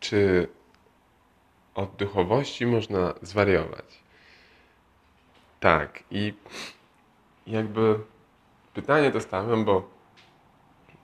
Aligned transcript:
czy 0.00 0.48
od 1.74 1.96
duchowości 1.96 2.66
można 2.66 3.14
zwariować? 3.22 4.02
Tak, 5.60 6.02
i 6.10 6.34
jakby 7.46 7.98
pytanie 8.74 9.10
to 9.10 9.20
stawiam, 9.20 9.64
bo 9.64 9.90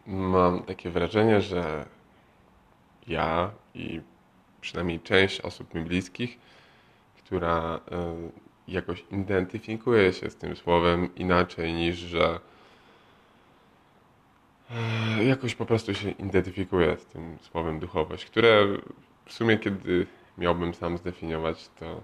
mam 0.06 0.62
takie 0.62 0.90
wrażenie, 0.90 1.40
że 1.40 1.86
ja 3.06 3.50
i 3.74 4.00
przynajmniej 4.60 5.00
część 5.00 5.40
osób 5.40 5.74
mi 5.74 5.80
bliskich, 5.82 6.38
która 7.24 7.80
e, 7.90 8.14
jakoś 8.68 9.04
identyfikuje 9.10 10.12
się 10.12 10.30
z 10.30 10.36
tym 10.36 10.56
słowem 10.56 11.14
inaczej 11.14 11.72
niż, 11.72 11.96
że 11.96 12.40
jakoś 15.22 15.54
po 15.54 15.66
prostu 15.66 15.94
się 15.94 16.10
identyfikuje 16.10 16.96
z 16.96 17.06
tym 17.06 17.38
słowem 17.40 17.80
duchowość, 17.80 18.24
które 18.24 18.66
w 19.26 19.32
sumie 19.32 19.58
kiedy 19.58 20.06
miałbym 20.38 20.74
sam 20.74 20.98
zdefiniować, 20.98 21.70
to 21.80 22.00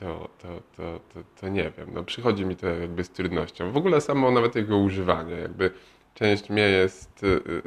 to, 0.00 0.28
to, 0.38 0.62
to, 0.76 1.00
to, 1.14 1.20
to 1.40 1.48
nie 1.48 1.70
wiem. 1.70 1.90
No, 1.92 2.02
przychodzi 2.02 2.46
mi 2.46 2.56
to 2.56 2.66
jakby 2.66 3.04
z 3.04 3.10
trudnością. 3.10 3.72
W 3.72 3.76
ogóle 3.76 4.00
samo 4.00 4.30
nawet 4.30 4.54
jego 4.54 4.78
używanie, 4.78 5.34
jakby 5.34 5.70
część 6.14 6.50
mnie 6.50 6.62
jest 6.62 7.22
y, 7.22 7.26
y, 7.26 7.62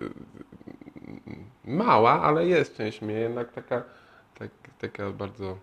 mała, 1.65 2.21
ale 2.21 2.47
jest 2.47 2.77
część 2.77 3.01
mnie 3.01 3.13
jednak 3.13 3.51
taka, 3.51 3.83
tak, 4.39 4.49
taka 4.79 5.11
bardzo 5.11 5.57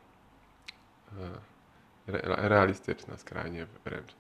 e, 2.07 2.49
realistyczna 2.49 3.16
skrajnie 3.16 3.66
wręcz. 3.85 4.15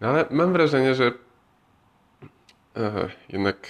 No 0.00 0.08
ale 0.08 0.26
mam 0.30 0.52
wrażenie, 0.52 0.94
że 0.94 1.06
e, 1.06 1.12
jednak 3.28 3.68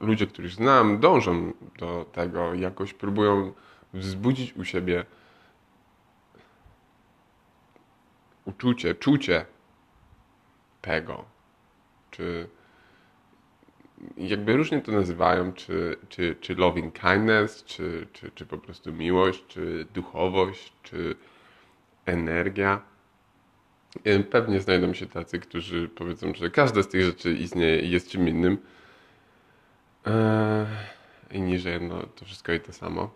ludzie, 0.00 0.26
których 0.26 0.52
znam, 0.52 1.00
dążą 1.00 1.52
do 1.78 2.06
tego, 2.12 2.54
jakoś 2.54 2.94
próbują 2.94 3.52
wzbudzić 3.94 4.52
u 4.56 4.64
siebie 4.64 5.04
uczucie, 8.44 8.94
czucie 8.94 9.46
tego, 10.80 11.24
czy 12.10 12.48
jakby 14.16 14.56
różnie 14.56 14.80
to 14.80 14.92
nazywają, 14.92 15.52
czy, 15.52 15.96
czy, 16.08 16.36
czy 16.40 16.54
loving 16.54 17.00
kindness, 17.00 17.64
czy, 17.64 18.06
czy, 18.12 18.30
czy 18.30 18.46
po 18.46 18.58
prostu 18.58 18.92
miłość, 18.92 19.44
czy 19.46 19.86
duchowość, 19.94 20.72
czy 20.82 21.16
energia. 22.06 22.82
Pewnie 24.30 24.60
znajdą 24.60 24.94
się 24.94 25.06
tacy, 25.06 25.38
którzy 25.38 25.88
powiedzą, 25.88 26.34
że 26.34 26.50
każda 26.50 26.82
z 26.82 26.88
tych 26.88 27.04
rzeczy 27.04 27.32
istnieje 27.32 27.80
i 27.80 27.90
jest 27.90 28.10
czym 28.10 28.28
innym. 28.28 28.58
Eee, 30.06 30.66
I 31.30 31.40
niżej, 31.40 31.80
no 31.80 32.02
to 32.02 32.24
wszystko 32.24 32.52
i 32.52 32.60
to 32.60 32.72
samo. 32.72 33.10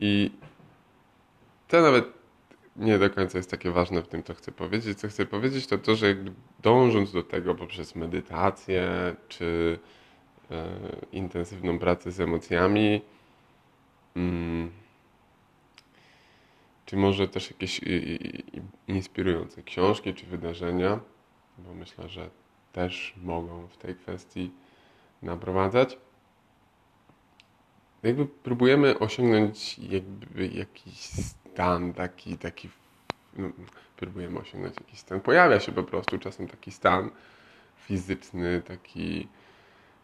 I 0.00 0.30
to 1.68 1.82
nawet 1.82 2.04
nie 2.76 2.98
do 2.98 3.10
końca 3.10 3.38
jest 3.38 3.50
takie 3.50 3.70
ważne 3.70 4.02
w 4.02 4.08
tym, 4.08 4.22
co 4.22 4.34
chcę 4.34 4.52
powiedzieć. 4.52 4.98
Co 4.98 5.08
chcę 5.08 5.26
powiedzieć, 5.26 5.66
to 5.66 5.78
to, 5.78 5.96
że 5.96 6.16
dążąc 6.62 7.12
do 7.12 7.22
tego 7.22 7.54
poprzez 7.54 7.94
medytację 7.94 9.14
czy 9.28 9.78
e, 10.50 10.66
intensywną 11.12 11.78
pracę 11.78 12.12
z 12.12 12.20
emocjami, 12.20 13.02
mm, 14.16 14.70
czy 16.94 16.98
może 16.98 17.28
też 17.28 17.50
jakieś 17.50 17.80
inspirujące 18.88 19.62
książki 19.62 20.14
czy 20.14 20.26
wydarzenia, 20.26 21.00
bo 21.58 21.74
myślę, 21.74 22.08
że 22.08 22.30
też 22.72 23.14
mogą 23.22 23.66
w 23.68 23.76
tej 23.76 23.94
kwestii 23.94 24.50
naprowadzać. 25.22 25.98
Jakby 28.02 28.26
próbujemy 28.26 28.98
osiągnąć 28.98 29.78
jakby 29.78 30.46
jakiś 30.46 30.98
stan 30.98 31.94
taki, 31.94 32.38
taki 32.38 32.68
no, 33.36 33.48
próbujemy 33.96 34.38
osiągnąć 34.40 34.76
jakiś 34.80 34.98
stan. 34.98 35.20
Pojawia 35.20 35.60
się 35.60 35.72
po 35.72 35.82
prostu 35.82 36.18
czasem 36.18 36.48
taki 36.48 36.70
stan 36.70 37.10
fizyczny, 37.76 38.62
taki, 38.62 39.28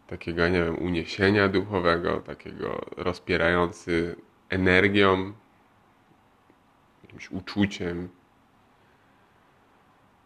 takiego, 0.07 0.49
nie 0.49 0.65
wiem, 0.65 0.83
uniesienia 0.83 1.49
duchowego, 1.49 2.21
takiego 2.21 2.87
rozpierający 2.97 4.17
energią, 4.49 5.33
jakimś 7.13 7.31
uczuciem, 7.31 8.09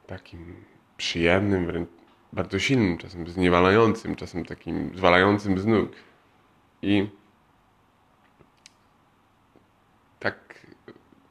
takim 0.06 0.65
przyjemnym, 0.97 1.67
wręcz 1.67 1.89
bardzo 2.33 2.59
silnym, 2.59 2.99
czasem 2.99 3.27
zniewalającym, 3.27 4.17
czasem 4.17 4.45
takim 4.45 4.97
zwalającym 4.97 5.59
z 5.59 5.67
nóg. 5.67 5.93
I 6.83 7.09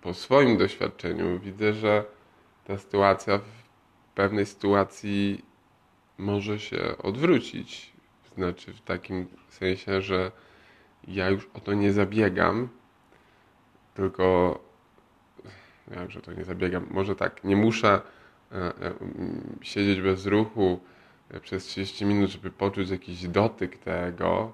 po 0.04 0.14
swoim 0.14 0.58
doświadczeniu 0.58 1.40
widzę, 1.40 1.74
że 1.74 2.06
ta 2.66 2.78
sytuacja 2.78 3.38
w 3.38 3.44
pewnej 4.16 4.46
sytuacji 4.46 5.46
może 6.18 6.60
się 6.60 6.98
odwrócić. 6.98 7.94
Znaczy 8.36 8.74
w 8.74 8.82
takim 8.82 9.28
sensie, 9.50 10.02
że 10.02 10.32
ja 11.08 11.30
już 11.30 11.50
o 11.54 11.60
to 11.60 11.74
nie 11.74 11.94
zabiegam, 11.94 12.70
tylko 13.94 14.60
ja 15.92 16.22
to 16.22 16.34
nie 16.34 16.44
zabiegam. 16.44 16.88
Może 16.92 17.16
tak, 17.16 17.44
nie 17.44 17.56
muszę 17.56 18.02
e, 18.52 18.56
e, 18.56 18.94
siedzieć 19.62 20.02
bez 20.02 20.26
ruchu 20.26 20.80
e, 21.30 21.40
przez 21.40 21.66
30 21.66 22.06
minut, 22.06 22.30
żeby 22.30 22.52
poczuć 22.52 22.90
jakiś 22.90 23.28
dotyk 23.28 23.78
tego. 23.78 24.54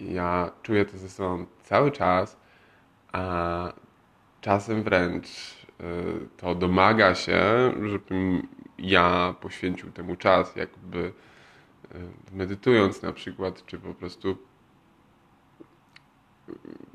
Ja 0.00 0.50
czuję 0.62 0.84
to 0.84 0.98
ze 0.98 1.08
sobą 1.08 1.46
cały 1.62 1.90
czas, 1.90 2.36
a 3.12 3.72
czasem 4.40 4.82
wręcz 4.82 5.56
to 6.36 6.54
domaga 6.54 7.14
się, 7.14 7.40
żebym 7.82 8.48
ja 8.78 9.34
poświęcił 9.40 9.92
temu 9.92 10.16
czas, 10.16 10.56
jakby 10.56 11.12
medytując 12.32 13.02
na 13.02 13.12
przykład, 13.12 13.66
czy 13.66 13.78
po 13.78 13.94
prostu 13.94 14.38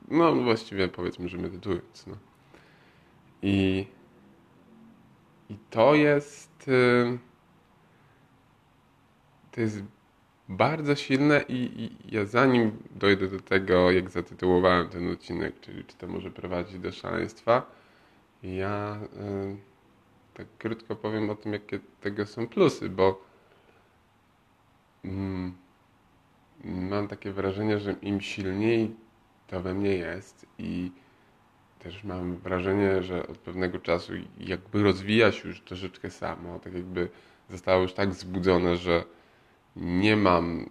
no 0.07 0.35
właściwie 0.35 0.87
powiedzmy, 0.87 1.29
że 1.29 1.37
medytując. 1.37 2.07
No. 2.07 2.30
I, 3.41 3.87
i 5.49 5.57
to 5.69 5.95
jest 5.95 6.67
y, 6.67 7.17
to 9.51 9.61
jest 9.61 9.83
bardzo 10.49 10.95
silne 10.95 11.43
i, 11.49 11.55
i, 11.55 12.15
ja 12.15 12.25
zanim 12.25 12.83
dojdę 12.95 13.27
do 13.27 13.39
tego, 13.39 13.91
jak 13.91 14.09
zatytułowałem 14.09 14.89
ten 14.89 15.11
odcinek, 15.11 15.59
czyli 15.59 15.85
czy 15.85 15.97
to 15.97 16.07
może 16.07 16.31
prowadzić 16.31 16.79
do 16.79 16.91
szaleństwa, 16.91 17.65
ja 18.43 18.99
y, 19.03 19.57
tak 20.33 20.47
krótko 20.57 20.95
powiem 20.95 21.29
o 21.29 21.35
tym, 21.35 21.53
jakie 21.53 21.79
tego 22.01 22.25
są 22.25 22.47
plusy, 22.47 22.89
bo 22.89 23.21
y, 25.05 25.09
mam 26.63 27.07
takie 27.07 27.31
wrażenie, 27.31 27.79
że 27.79 27.91
im 28.01 28.21
silniej 28.21 28.95
to 29.47 29.61
we 29.61 29.73
mnie 29.73 29.95
jest 29.95 30.45
i 30.57 30.91
też 31.83 32.03
mam 32.03 32.37
wrażenie, 32.37 33.03
że 33.03 33.27
od 33.27 33.37
pewnego 33.37 33.79
czasu 33.79 34.13
jakby 34.39 34.83
rozwija 34.83 35.31
się 35.31 35.47
już 35.47 35.61
troszeczkę 35.61 36.09
samo, 36.09 36.59
tak 36.59 36.73
jakby 36.73 37.09
zostało 37.49 37.81
już 37.81 37.93
tak 37.93 38.13
zbudzone, 38.13 38.77
że 38.77 39.03
nie 39.75 40.15
mam 40.15 40.69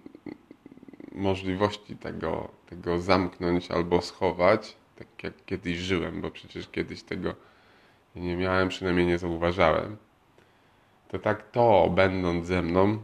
możliwości 1.12 1.96
tego, 1.96 2.48
tego 2.66 3.00
zamknąć 3.00 3.70
albo 3.70 4.02
schować, 4.02 4.76
tak 4.96 5.22
jak 5.22 5.44
kiedyś 5.44 5.78
żyłem, 5.78 6.20
bo 6.20 6.30
przecież 6.30 6.68
kiedyś 6.68 7.02
tego 7.02 7.34
nie 8.16 8.36
miałem, 8.36 8.68
przynajmniej 8.68 9.06
nie 9.06 9.18
zauważałem, 9.18 9.96
to 11.08 11.18
tak 11.18 11.50
to, 11.50 11.90
będąc 11.94 12.46
ze 12.46 12.62
mną, 12.62 12.98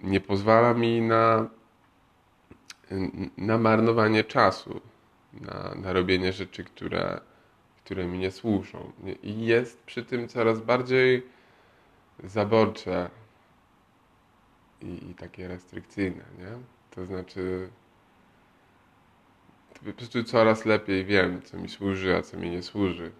nie 0.00 0.20
pozwala 0.20 0.74
mi 0.74 1.00
na, 1.00 1.48
na 3.36 3.58
marnowanie 3.58 4.24
czasu, 4.24 4.80
na, 5.32 5.74
na 5.74 5.92
robienie 5.92 6.32
rzeczy, 6.32 6.64
które, 6.64 7.20
które 7.84 8.06
mi 8.06 8.18
nie 8.18 8.30
służą. 8.30 8.92
I 9.22 9.46
jest 9.46 9.82
przy 9.82 10.04
tym 10.04 10.28
coraz 10.28 10.60
bardziej 10.60 11.26
zaborcze 12.24 13.10
i, 14.80 15.10
i 15.10 15.14
takie 15.14 15.48
restrykcyjne, 15.48 16.24
nie? 16.38 16.58
To 16.90 17.06
znaczy 17.06 17.68
po 19.84 19.92
prostu 19.92 20.24
coraz 20.24 20.64
lepiej 20.64 21.04
wiem, 21.04 21.42
co 21.42 21.56
mi 21.56 21.68
służy, 21.68 22.16
a 22.16 22.22
co 22.22 22.36
mi 22.36 22.50
nie 22.50 22.62
służy. 22.62 23.12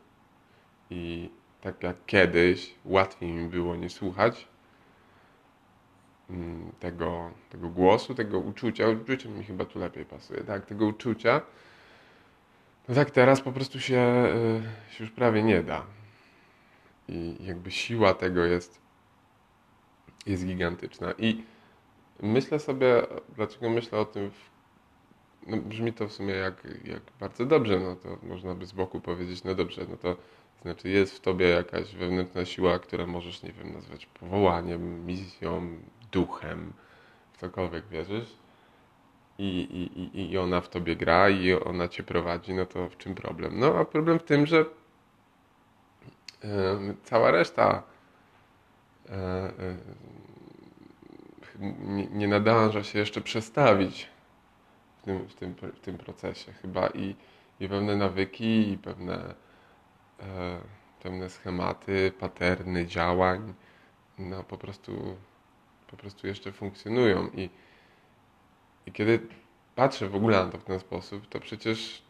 I 0.91 1.31
tak 1.61 1.82
jak 1.82 1.97
kiedyś 2.06 2.75
łatwiej 2.85 3.32
mi 3.32 3.49
było 3.49 3.76
nie 3.76 3.91
słuchać 3.91 4.49
mm, 6.31 6.73
tego, 6.81 7.31
tego 7.50 7.69
głosu, 7.69 8.14
tego 8.14 8.38
uczucia, 8.38 8.88
uczucie 8.88 9.29
mi 9.29 9.44
chyba 9.44 9.64
tu 9.64 9.79
lepiej 9.79 10.05
pasuje, 10.05 10.41
tak, 10.44 10.67
tego 10.67 10.87
uczucia, 10.87 11.41
no 12.88 12.94
tak 12.94 13.11
teraz 13.11 13.40
po 13.40 13.52
prostu 13.52 13.81
się, 13.81 14.26
y, 14.90 14.94
się 14.94 15.05
już 15.05 15.12
prawie 15.12 15.43
nie 15.43 15.62
da. 15.62 15.87
I 17.08 17.37
jakby 17.40 17.70
siła 17.70 18.14
tego 18.14 18.44
jest, 18.44 18.81
jest 20.26 20.46
gigantyczna. 20.46 21.12
I 21.19 21.44
myślę 22.23 22.58
sobie, 22.58 23.02
dlaczego 23.37 23.70
myślę 23.70 23.99
o 23.99 24.05
tym 24.05 24.31
w 24.31 24.52
no 25.46 25.56
brzmi 25.56 25.93
to 25.93 26.08
w 26.08 26.12
sumie 26.12 26.34
jak, 26.34 26.69
jak 26.84 27.02
bardzo 27.20 27.46
dobrze, 27.46 27.81
no 27.81 27.96
to 27.96 28.19
można 28.23 28.55
by 28.55 28.67
z 28.67 28.73
boku 28.73 29.00
powiedzieć, 29.00 29.44
no 29.44 29.55
dobrze, 29.55 29.87
no 29.88 29.96
to 29.96 30.17
znaczy 30.62 30.88
jest 30.88 31.17
w 31.17 31.20
tobie 31.20 31.49
jakaś 31.49 31.94
wewnętrzna 31.94 32.44
siła, 32.44 32.78
która 32.78 33.06
możesz, 33.06 33.43
nie 33.43 33.52
wiem, 33.52 33.73
nazwać 33.73 34.06
powołaniem, 34.06 35.06
misją, 35.06 35.78
duchem, 36.12 36.73
w 37.32 37.38
cokolwiek 37.38 37.88
wierzysz 37.88 38.41
i, 39.38 39.61
i, 40.14 40.31
i 40.32 40.38
ona 40.38 40.61
w 40.61 40.69
tobie 40.69 40.96
gra 40.96 41.29
i 41.29 41.52
ona 41.52 41.88
cię 41.88 42.02
prowadzi, 42.02 42.55
no 42.55 42.67
to 42.67 42.88
w 42.88 42.96
czym 42.96 43.14
problem? 43.14 43.61
No 43.61 43.75
a 43.79 43.84
problem 43.84 44.19
w 44.19 44.25
tym, 44.25 44.46
że 44.46 44.64
cała 47.05 47.31
reszta 47.31 47.82
e, 49.08 49.12
e, 49.14 49.76
nie, 52.12 52.29
nadąża 52.29 52.84
się 52.84 52.99
jeszcze 52.99 53.20
przestawić 53.20 54.08
w 54.99 55.02
tym, 55.02 55.29
w 55.29 55.35
tym, 55.35 55.55
w 55.55 55.81
tym 55.81 55.99
procesie 55.99 56.52
chyba 56.52 56.88
i, 56.88 57.17
i 57.61 57.69
pewne 57.69 57.96
nawyki 57.96 58.73
i 58.73 58.78
pewne, 58.78 59.35
e, 60.20 60.58
pewne 61.02 61.31
schematy, 61.31 62.12
paterny 62.20 62.87
działań 62.87 63.55
no 64.19 64.44
po 64.44 64.58
prostu 64.58 65.17
po 65.90 65.96
prostu 65.96 66.26
jeszcze 66.26 66.52
funkcjonują 66.52 67.28
i, 67.28 67.50
i 68.87 68.93
kiedy 68.93 69.20
patrzę 69.75 70.08
w 70.08 70.14
ogóle 70.14 70.44
na 70.44 70.50
to 70.50 70.58
w 70.58 70.64
ten 70.64 70.81
sposób, 70.81 71.29
to 71.29 71.40
przecież 71.40 72.02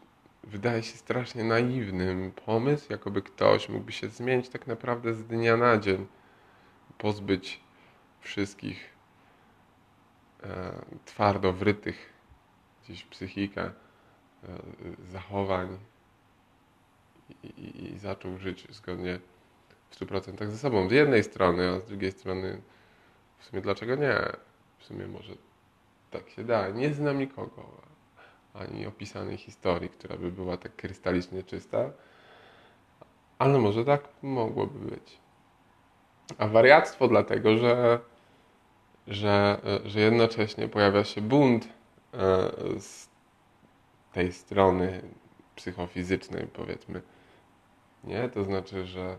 wydaje 0.43 0.83
się 0.83 0.97
strasznie 0.97 1.43
naiwnym 1.43 2.31
pomysł, 2.31 2.87
jakoby 2.89 3.21
ktoś 3.21 3.69
mógłby 3.69 3.91
się 3.91 4.09
zmienić 4.09 4.49
tak 4.49 4.67
naprawdę 4.67 5.13
z 5.13 5.25
dnia 5.25 5.57
na 5.57 5.77
dzień, 5.77 6.07
pozbyć 6.97 7.59
wszystkich 8.19 8.89
e, 10.43 10.73
twardo 11.05 11.53
wrytych 11.53 12.13
gdzieś 12.83 13.03
w 13.03 13.07
psychikę 13.07 13.61
e, 13.63 13.71
zachowań 15.11 15.77
i, 17.43 17.47
i, 17.47 17.93
i 17.93 17.99
zaczął 17.99 18.37
żyć 18.37 18.67
zgodnie 18.69 19.19
w 19.89 19.99
100% 19.99 20.49
ze 20.49 20.57
sobą. 20.57 20.89
Z 20.89 20.91
jednej 20.91 21.23
strony, 21.23 21.69
a 21.69 21.79
z 21.79 21.85
drugiej 21.85 22.11
strony 22.11 22.61
w 23.37 23.45
sumie 23.45 23.61
dlaczego 23.61 23.95
nie? 23.95 24.17
W 24.77 24.83
sumie 24.83 25.07
może 25.07 25.33
tak 26.13 26.29
się 26.29 26.43
da. 26.43 26.69
Nie 26.69 26.93
znam 26.93 27.19
nikogo, 27.19 27.81
ani 28.53 28.87
opisanej 28.87 29.37
historii, 29.37 29.89
która 29.89 30.17
by 30.17 30.31
była 30.31 30.57
tak 30.57 30.75
krystalicznie 30.75 31.43
czysta, 31.43 31.91
ale 33.39 33.59
może 33.59 33.85
tak 33.85 34.09
mogłoby 34.21 34.79
być. 34.79 35.19
A 36.37 36.47
wariactwo 36.47 37.07
dlatego, 37.07 37.57
że, 37.57 37.99
że, 39.07 39.61
że 39.85 39.99
jednocześnie 39.99 40.67
pojawia 40.67 41.03
się 41.03 41.21
bunt 41.21 41.65
e, 41.65 42.19
z 42.79 43.09
tej 44.11 44.33
strony 44.33 45.01
psychofizycznej, 45.55 46.47
powiedzmy. 46.53 47.01
Nie? 48.03 48.29
To 48.29 48.43
znaczy, 48.43 48.85
że, 48.85 49.17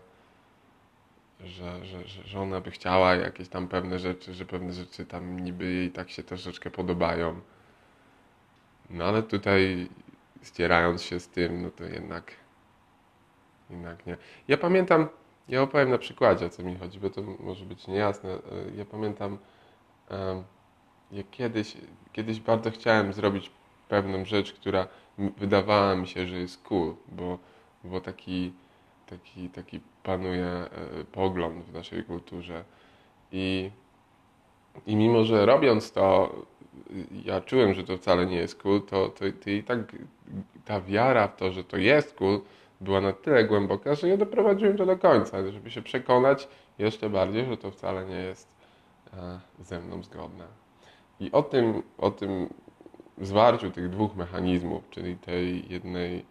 że, 1.43 1.85
że, 1.85 2.07
że 2.07 2.39
ona 2.39 2.61
by 2.61 2.71
chciała 2.71 3.15
jakieś 3.15 3.49
tam 3.49 3.67
pewne 3.67 3.99
rzeczy, 3.99 4.33
że 4.33 4.45
pewne 4.45 4.73
rzeczy 4.73 5.05
tam 5.05 5.39
niby 5.39 5.65
jej 5.65 5.91
tak 5.91 6.09
się 6.09 6.23
troszeczkę 6.23 6.71
podobają 6.71 7.41
no 8.89 9.05
ale 9.05 9.23
tutaj 9.23 9.89
ścierając 10.43 11.01
się 11.01 11.19
z 11.19 11.27
tym, 11.27 11.61
no 11.61 11.71
to 11.71 11.83
jednak, 11.83 12.31
jednak 13.69 14.05
nie. 14.05 14.17
Ja 14.47 14.57
pamiętam, 14.57 15.07
ja 15.49 15.61
opowiem 15.61 15.89
na 15.89 15.97
przykładzie, 15.97 16.45
o 16.45 16.49
co 16.49 16.63
mi 16.63 16.77
chodzi, 16.77 16.99
bo 16.99 17.09
to 17.09 17.21
może 17.21 17.65
być 17.65 17.87
niejasne. 17.87 18.29
E, 18.29 18.39
ja 18.75 18.85
pamiętam, 18.85 19.37
jak 21.11 21.29
kiedyś, 21.29 21.77
kiedyś 22.13 22.39
bardzo 22.39 22.71
chciałem 22.71 23.13
zrobić 23.13 23.51
pewną 23.89 24.25
rzecz, 24.25 24.53
która 24.53 24.87
wydawała 25.17 25.95
mi 25.95 26.07
się, 26.07 26.27
że 26.27 26.37
jest 26.37 26.63
cool, 26.63 26.95
bo, 27.07 27.39
bo 27.83 28.01
taki, 28.01 28.53
taki, 29.05 29.49
taki 29.49 29.79
panuje 30.03 30.45
e, 30.45 30.69
pogląd 31.11 31.65
w 31.65 31.73
naszej 31.73 32.03
kulturze. 32.03 32.63
I, 33.31 33.71
I 34.87 34.95
mimo, 34.95 35.23
że 35.23 35.45
robiąc 35.45 35.91
to, 35.91 36.35
ja 37.25 37.41
czułem, 37.41 37.73
że 37.73 37.83
to 37.83 37.97
wcale 37.97 38.25
nie 38.25 38.37
jest 38.37 38.61
cool, 38.61 38.81
to, 38.81 39.09
to, 39.09 39.25
to 39.43 39.49
i 39.49 39.63
tak 39.63 39.79
ta 40.65 40.81
wiara 40.81 41.27
w 41.27 41.35
to, 41.35 41.51
że 41.51 41.63
to 41.63 41.77
jest 41.77 42.13
cool, 42.13 42.41
była 42.81 43.01
na 43.01 43.13
tyle 43.13 43.43
głęboka, 43.43 43.95
że 43.95 44.07
nie 44.07 44.17
doprowadziłem 44.17 44.77
to 44.77 44.85
do 44.85 44.97
końca, 44.97 45.51
żeby 45.51 45.71
się 45.71 45.81
przekonać 45.81 46.47
jeszcze 46.79 47.09
bardziej, 47.09 47.45
że 47.45 47.57
to 47.57 47.71
wcale 47.71 48.05
nie 48.05 48.19
jest 48.19 48.47
e, 49.13 49.39
ze 49.59 49.81
mną 49.81 50.03
zgodne. 50.03 50.45
I 51.19 51.31
o 51.31 51.43
tym, 51.43 51.83
o 51.97 52.11
tym 52.11 52.49
zwarciu 53.21 53.71
tych 53.71 53.89
dwóch 53.89 54.15
mechanizmów, 54.15 54.89
czyli 54.89 55.17
tej 55.17 55.69
jednej, 55.69 56.25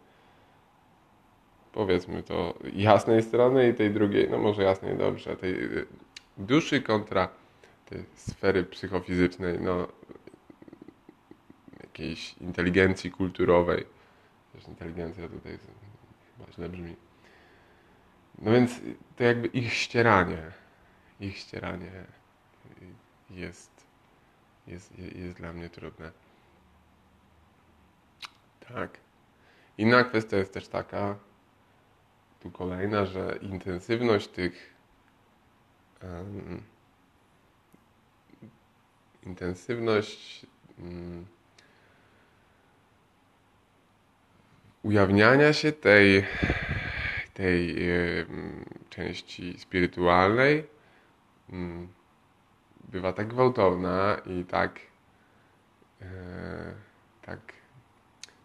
powiedzmy 1.75 2.23
to, 2.23 2.55
jasnej 2.73 3.23
strony 3.23 3.69
i 3.69 3.75
tej 3.75 3.91
drugiej, 3.91 4.31
no 4.31 4.38
może 4.38 4.62
jasnej 4.62 4.97
dobrze, 4.97 5.37
tej 5.37 5.56
duszy 6.38 6.82
kontra 6.82 7.29
tej 7.87 8.05
sfery 8.15 8.65
psychofizycznej, 8.65 9.61
no 9.61 9.88
jakiejś 11.82 12.35
inteligencji 12.38 13.11
kulturowej. 13.11 13.87
Też 14.53 14.69
inteligencja 14.69 15.29
tutaj 15.29 15.59
chyba 16.38 16.53
źle 16.53 16.69
brzmi. 16.69 16.97
No 18.38 18.53
więc 18.53 18.81
to 19.17 19.25
jakby 19.25 19.49
ich 19.49 19.73
ścieranie, 19.75 20.43
ich 21.20 21.38
ścieranie 21.38 22.05
jest, 23.31 23.87
jest, 24.67 24.99
jest 24.99 25.37
dla 25.37 25.53
mnie 25.53 25.70
trudne. 25.70 26.11
Tak. 28.69 28.99
Inna 29.79 30.05
kwestia 30.05 30.37
jest 30.37 30.55
też 30.55 30.69
taka, 30.69 31.17
kolejna, 32.50 33.06
że 33.06 33.38
intensywność 33.43 34.29
tych 34.29 34.75
um, 36.02 36.62
intensywność 39.23 40.46
um, 40.79 41.26
ujawniania 44.82 45.52
się 45.52 45.73
tej, 45.73 46.26
tej 47.35 47.76
części 48.91 49.58
spirytualnej 49.58 50.67
mm, 51.50 51.88
bywa 52.88 53.12
tak 53.12 53.29
gwałtowna 53.29 54.17
i 54.26 54.44
tak, 54.44 54.81
e, 56.02 56.06
tak, 57.23 57.41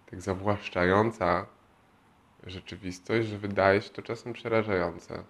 tak 0.10 0.22
zawłaszczająca 0.22 1.46
rzeczywistość, 2.48 3.28
że 3.28 3.38
wydaje 3.38 3.82
się 3.82 3.90
to 3.90 4.02
czasem 4.02 4.34
przerażające, 4.34 5.24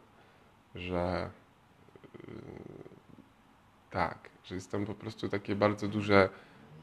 że 0.75 1.29
e, 2.15 2.31
tak, 3.89 4.29
że 4.43 4.55
jest 4.55 4.71
tam 4.71 4.85
po 4.85 4.93
prostu 4.93 5.29
takie 5.29 5.55
bardzo 5.55 5.87
duże, 5.87 6.29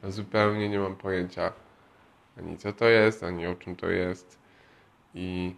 zupełnie 0.02 0.68
nie 0.68 0.78
mam 0.78 0.96
pojęcia, 0.96 1.52
ani 2.38 2.58
co 2.58 2.72
to 2.72 2.84
jest, 2.84 3.22
ani 3.22 3.46
o 3.46 3.54
czym 3.54 3.76
to 3.76 3.90
jest. 3.90 4.38
I, 5.14 5.56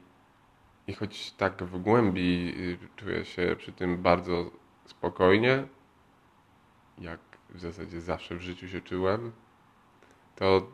i 0.86 0.94
choć 0.94 1.32
tak 1.32 1.62
w 1.64 1.82
głębi 1.82 2.54
y, 2.58 2.88
czuję 2.96 3.24
się 3.24 3.56
przy 3.58 3.72
tym 3.72 4.02
bardzo 4.02 4.50
spokojnie, 4.84 5.66
jak 6.98 7.20
w 7.50 7.60
zasadzie 7.60 8.00
zawsze 8.00 8.36
w 8.36 8.40
życiu 8.40 8.68
się 8.68 8.80
czułem, 8.80 9.32
to 10.36 10.66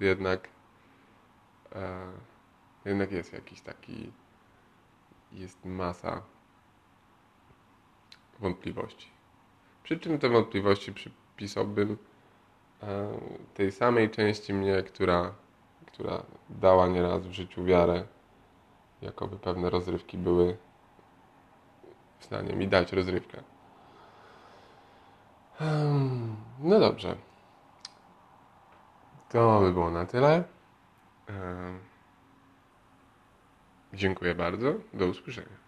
jednak, 0.00 0.48
e, 1.72 2.12
jednak 2.84 3.12
jest 3.12 3.32
jakiś 3.32 3.60
taki, 3.60 4.12
jest 5.32 5.64
masa 5.64 6.22
wątpliwości. 8.40 9.10
Przy 9.82 9.98
czym 9.98 10.18
te 10.18 10.28
wątpliwości 10.28 10.92
przypisałbym 10.92 11.96
E, 12.82 13.08
tej 13.54 13.72
samej 13.72 14.10
części 14.10 14.54
mnie, 14.54 14.82
która, 14.82 15.32
która 15.86 16.22
dała 16.50 16.86
nieraz 16.86 17.26
w 17.26 17.32
życiu 17.32 17.64
wiarę, 17.64 18.04
jakoby 19.02 19.38
pewne 19.38 19.70
rozrywki 19.70 20.18
były 20.18 20.56
w 22.18 22.24
stanie 22.24 22.52
mi 22.52 22.68
dać 22.68 22.92
rozrywkę. 22.92 23.42
No 26.58 26.80
dobrze. 26.80 27.16
To 29.28 29.60
by 29.60 29.72
było 29.72 29.90
na 29.90 30.06
tyle. 30.06 30.44
Dziękuję 33.94 34.34
bardzo. 34.34 34.74
Do 34.94 35.06
usłyszenia. 35.06 35.59